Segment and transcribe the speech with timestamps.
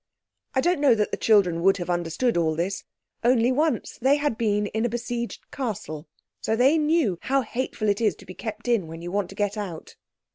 [0.55, 2.85] I don't know that the children would have understood all this,
[3.23, 6.07] only once they had been in a besieged castle,
[6.41, 9.35] so they knew how hateful it is to be kept in when you want to
[9.35, 9.95] get out.